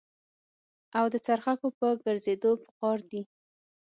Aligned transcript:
او 0.97 1.05
د 1.13 1.15
څرخکو 1.27 1.67
په 1.79 1.87
ګرځېدو 2.03 2.51
په 2.63 2.69
قار 2.79 2.99
دي. 3.11 3.21